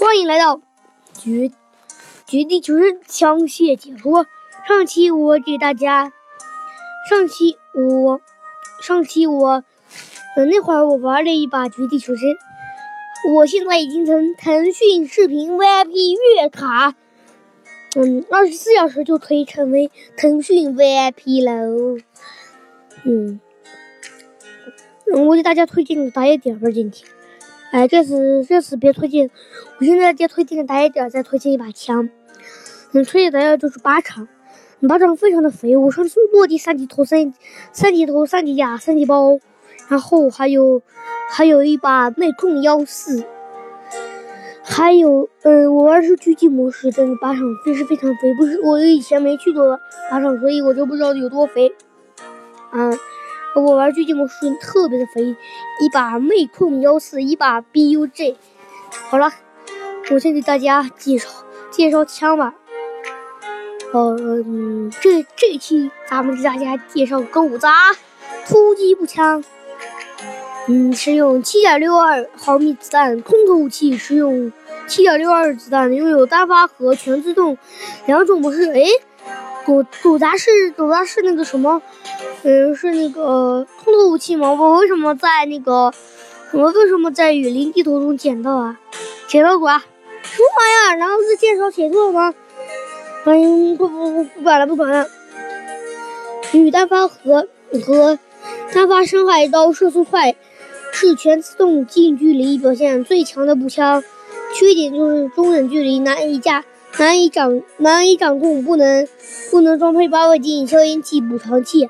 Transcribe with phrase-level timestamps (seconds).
[0.00, 0.62] 欢迎来到
[1.12, 1.50] 绝
[2.26, 4.26] 绝地求生枪械解说。
[4.66, 6.10] 上期我给大家，
[7.06, 8.18] 上期我
[8.80, 9.62] 上期我，
[10.36, 12.30] 呃那会儿我玩了一把绝地求生，
[13.34, 16.94] 我现在已经从腾讯视频 VIP 月卡，
[17.94, 21.98] 嗯，二十四小时就可以成为腾讯 VIP 喽。
[23.04, 23.38] 嗯，
[25.26, 27.06] 我给大家推荐个打野点吧，今天。
[27.72, 29.30] 哎，这次这次别推荐，
[29.78, 32.08] 我现在再推荐打野点，再推荐一把枪。
[32.92, 34.26] 嗯，推荐打野就是靶场，
[34.82, 35.76] 靶场非常的肥。
[35.76, 37.32] 我上次落地三级头三
[37.72, 39.38] 三级头三级甲三级包，
[39.88, 40.82] 然后还有
[41.30, 43.22] 还有一把内控幺四，
[44.64, 48.34] 还有嗯，我玩的是狙击模式，但是靶场确实非常肥。
[48.34, 49.78] 不是我以前没去过
[50.10, 51.72] 靶场，所以我就不知道有多肥。
[52.72, 52.98] 嗯。
[53.54, 58.36] 我玩狙击模式特别的肥，一把魅控幺四，一把 BUJ。
[59.08, 59.32] 好了，
[60.10, 61.28] 我先给大家介绍
[61.70, 62.54] 介绍枪吧。
[63.92, 67.72] 嗯，这这期咱们给大家介绍狗杂
[68.46, 69.42] 突击步枪。
[70.68, 74.52] 嗯，使用七点六二毫米子弹，空投武器使用
[74.86, 77.58] 七点六二子弹，拥有单发和全自动
[78.06, 78.70] 两种模式。
[78.70, 78.82] 哎，
[79.66, 81.80] 狗狗杂是狗杂是那个什么？
[82.42, 84.52] 嗯，是那个空投武器吗？
[84.52, 85.92] 我为什么在那个，
[86.52, 88.80] 我为什么在雨林地图中捡到啊？
[89.28, 89.84] 捡到过啊？
[90.22, 90.98] 什么玩意儿？
[90.98, 92.34] 难道是介绍写错了吗？
[93.24, 93.34] 哎，
[93.76, 95.06] 不不不，不管了不管了。
[96.52, 97.46] 女单发和
[97.84, 98.18] 和
[98.72, 100.34] 单发伤害刀射速快，
[100.92, 104.02] 是全自动近距离表现最强的步枪。
[104.54, 106.64] 缺点就是中等距离难以架，
[106.98, 109.08] 难以掌难以掌控，不能
[109.50, 111.88] 不能装配八倍镜、消音器、补偿器。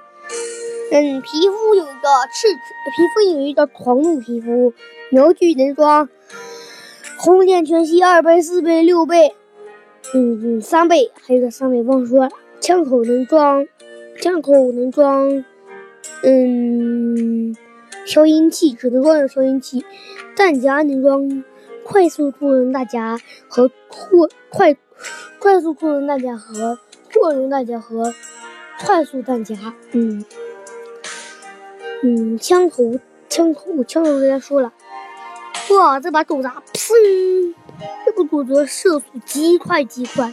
[0.93, 2.49] 嗯，皮肤有一个赤，
[2.97, 4.73] 皮肤有一个狂怒皮肤，
[5.11, 6.09] 瞄具能装
[7.17, 9.35] 红点全息二倍、四倍、六倍，
[10.15, 12.31] 嗯嗯三倍，还有个三倍忘说了。
[12.61, 13.67] 枪口能装，
[14.21, 15.45] 枪口能装，
[16.23, 17.57] 嗯，
[18.05, 19.85] 消音器只能装消音器，
[20.37, 21.45] 弹夹能装
[21.91, 23.19] 快速助人弹夹
[23.49, 24.77] 和扩快
[25.41, 26.79] 快速扩容弹夹和
[27.13, 28.15] 扩容弹夹和
[28.79, 29.57] 快速弹夹，
[29.91, 30.25] 嗯。
[32.05, 34.73] 嗯，枪头，枪头，枪头，跟家说了，
[35.71, 37.55] 哇，这把狗杂，砰，
[38.07, 40.33] 这个狗杂射速极快极快。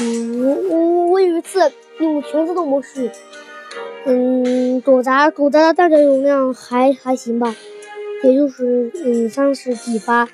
[0.00, 3.10] 嗯，我我有一次用全自动模式，
[4.04, 7.52] 嗯，狗杂狗杂的弹夹容量还还行吧，
[8.22, 10.28] 也就是嗯三十几发。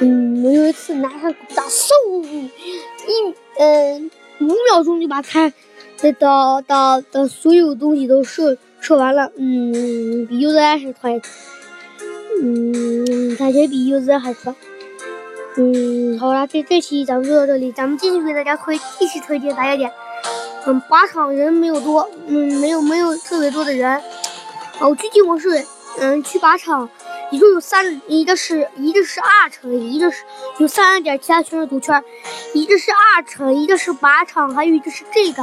[0.00, 1.90] 嗯，我有一次拿上打，嗖，
[2.24, 4.10] 一嗯
[4.40, 5.52] 五秒钟就把它
[6.00, 8.56] 的的的的所有东西都射。
[8.80, 11.20] 射完了，嗯，比 UZI 还快，
[12.40, 14.54] 嗯，感觉比 UZI 还快，
[15.56, 19.90] 嗯，好了，这这期咱们就到这里，咱们继续给大家推，继续推荐打野点，
[20.64, 24.00] 嗯，靶场人没有多，嗯，没有没有特别多的人，
[24.78, 25.66] 哦，狙击模式，
[26.00, 26.88] 嗯，去靶场，
[27.30, 30.22] 一共有三，一个是一个是二城，一个是
[30.58, 32.02] 有三个点，其他全是毒圈，
[32.54, 35.42] 一个是二城，一个是靶场，还有一个是这个。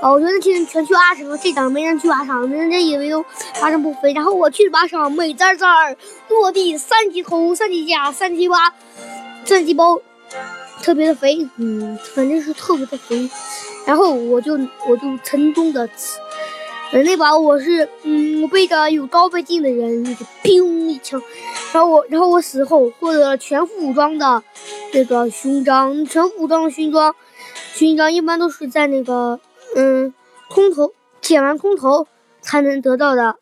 [0.00, 3.22] 哦，我觉得全全去靶场，这档没人去靶场，人家以为都
[3.54, 4.12] 靶场不飞。
[4.12, 5.64] 然后我去靶场，美滋滋
[6.28, 8.72] 落地三级头、三级甲、三级八、
[9.44, 10.00] 三级包，
[10.82, 13.28] 特别的肥，嗯，反正是特别的肥。
[13.86, 14.52] 然后我就
[14.86, 15.88] 我就成功的，
[16.90, 21.22] 呃，那把我是嗯，我背着有高倍镜的人，就砰一枪，
[21.72, 24.42] 然后我然后我死后获得了全副武装的
[24.94, 27.14] 那个勋章，全副武装的勋章，
[27.74, 29.40] 勋章一般都是在那个。
[29.76, 30.14] 嗯，
[30.48, 32.06] 空投捡完空投
[32.40, 33.36] 才能得到的。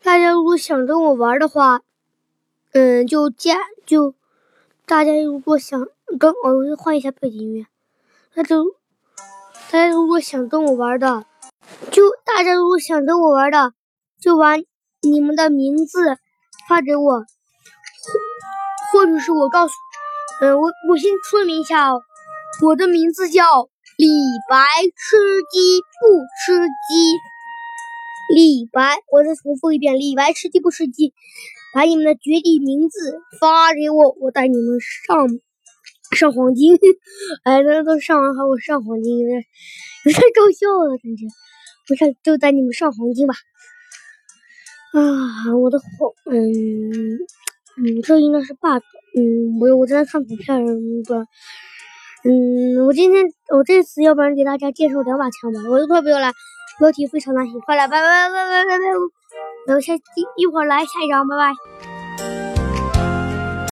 [0.00, 1.82] 大家如果想跟我玩的话，
[2.72, 4.14] 嗯，就加就。
[4.86, 5.88] 大家如果想
[6.20, 7.66] 跟我换一下背景音乐，
[8.34, 8.76] 那就
[9.72, 11.26] 大家如果想跟我玩的，
[11.90, 13.72] 就大家如果想跟我玩的，
[14.20, 14.56] 就把
[15.02, 16.16] 你们的名字
[16.68, 17.24] 发给我，
[18.92, 19.74] 或者是我告诉，
[20.40, 22.00] 嗯，我我先说明一下哦，
[22.66, 23.44] 我的名字叫。
[23.98, 24.06] 李
[24.48, 25.16] 白吃
[25.50, 26.54] 鸡不吃
[26.86, 27.18] 鸡，
[28.32, 31.12] 李白，我再重复一遍，李白吃鸡不吃鸡。
[31.74, 35.26] 把你们的绝地名字发给我，我带你们上
[36.16, 36.78] 上黄金。
[37.42, 39.42] 哎，那都上完还我上黄金，有点
[40.04, 41.26] 有点搞笑了，感觉。
[41.90, 43.34] 我上就带你们上黄金吧。
[44.92, 47.18] 啊，我的黄，嗯
[47.76, 48.82] 嗯，这应该是 bug。
[49.16, 51.14] 嗯，我我在看股票，不。
[52.24, 53.24] 嗯，我今天
[53.54, 55.60] 我这次要不然给大家介绍两把枪吧。
[55.70, 56.32] 我的特别来，
[56.78, 58.78] 标题非常难写，快来，拜拜拜拜拜
[59.66, 59.98] 拜，我下一
[60.36, 61.87] 一会儿来下一张，拜拜。